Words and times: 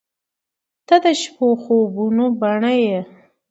•ته 0.87 0.95
د 1.03 1.05
شپو 1.21 1.47
خوبونو 1.61 2.25
بڼه 2.39 2.73
یې. 2.83 2.99